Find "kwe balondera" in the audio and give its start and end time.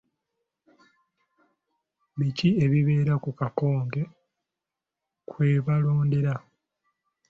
5.29-6.33